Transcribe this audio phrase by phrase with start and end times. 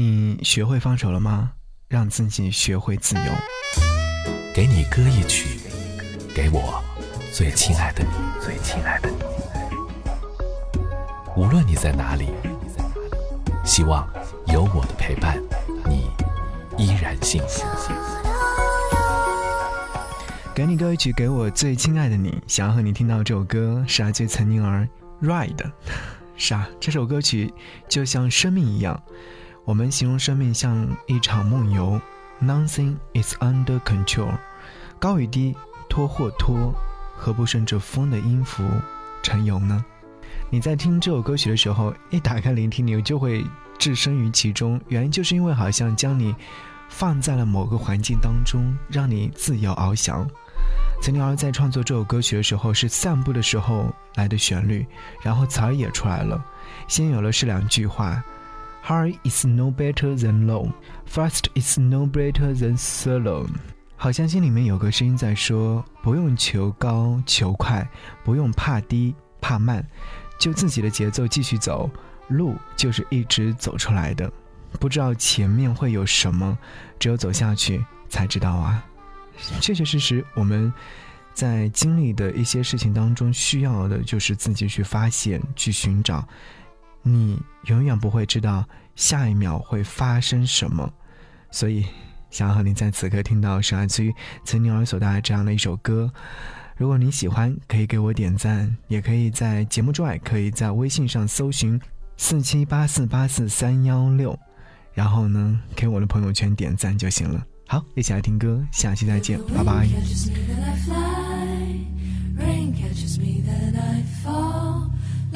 [0.00, 1.52] 你学会放手了吗？
[1.86, 3.22] 让自己学会自由。
[4.54, 5.60] 给你歌一曲，
[6.34, 6.82] 给我
[7.34, 8.10] 最亲爱的你，
[8.42, 9.16] 最亲爱的你。
[11.36, 12.30] 无论你在哪里，
[13.62, 14.08] 希望
[14.46, 15.38] 有我的陪伴，
[15.84, 16.10] 你
[16.78, 17.66] 依然幸福。
[20.54, 22.42] 给你歌一曲，给我最亲爱的你。
[22.46, 24.88] 想要和你听到这首歌，是来自岑宁儿
[25.26, 25.54] 《Ride》。
[26.38, 27.52] 是啊，这首歌曲
[27.86, 28.98] 就像生命一样。
[29.70, 32.00] 我们形容生命像一场梦游
[32.42, 34.36] ，Nothing is under control。
[34.98, 35.56] 高与低，
[35.88, 36.74] 拖或拖，
[37.16, 38.64] 何不顺着风的音符
[39.22, 39.84] 沉游呢？
[40.50, 43.46] 你在听这首歌曲的时候，一打开聆听，你就会
[43.78, 44.80] 置身于其中。
[44.88, 46.34] 原因就是因为好像将你
[46.88, 50.28] 放在了某个环境当中，让你自由翱翔。
[51.00, 54.84] 岑宁儿在创作这首歌曲的时候，是散步的时候来的旋律，
[55.22, 56.44] 然后词儿也出来了，
[56.88, 58.20] 先有了是两句话。
[58.82, 60.72] Hard is no better than low,
[61.06, 63.46] fast is no better than slow。
[63.96, 67.86] 好像心里面有个声音在说：不用求高求快，
[68.24, 69.84] 不用怕低怕慢，
[70.38, 71.90] 就自己的节奏继续走，
[72.28, 74.32] 路就是一直走出来的。
[74.78, 76.56] 不知道前面会有什么，
[76.98, 78.82] 只有走下去才知道啊。
[79.60, 80.72] 确确实实，我们
[81.34, 86.26] 在经历的一些事情当中，需要的就是自己去发现、去寻找。
[87.02, 90.92] 你永远不会知道下一秒会发生什么，
[91.50, 91.86] 所以
[92.30, 96.12] 想要和你在此刻听到是来自于岑宁儿所带来这样的一首歌。
[96.76, 101.78] 如果你喜欢，可以给我点赞，也可以在节目之外，可以在微信上搜寻
[102.16, 104.38] 四七八四八四三幺六，
[104.94, 107.44] 然后呢，给我的朋友圈点赞就行了。
[107.66, 109.86] 好，一起来听歌，下期再见，拜拜。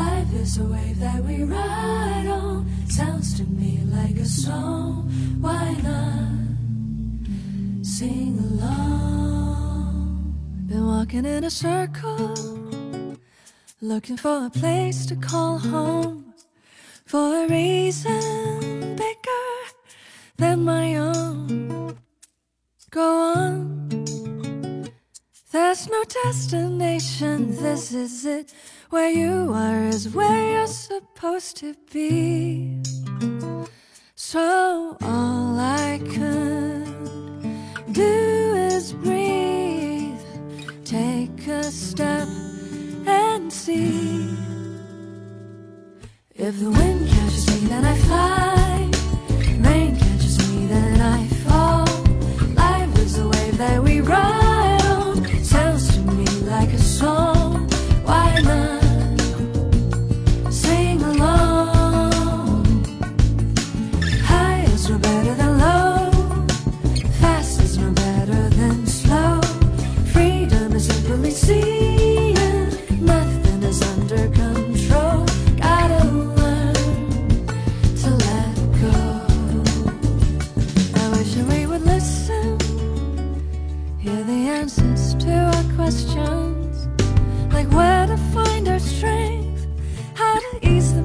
[0.00, 2.66] Life is a wave that we ride on.
[2.88, 5.10] Sounds to me like a song.
[5.40, 6.40] Why not
[7.84, 9.94] sing along?
[10.68, 12.34] Been walking in a circle,
[13.82, 16.32] looking for a place to call home.
[17.04, 18.49] For a reason
[25.52, 28.54] There's no destination, this is it.
[28.90, 32.80] Where you are is where you're supposed to be.
[34.14, 36.84] So all I could
[37.92, 40.22] do is breathe,
[40.84, 42.28] take a step
[43.04, 44.30] and see.
[46.36, 48.39] If the wind catches me, then I fly.
[90.62, 90.99] east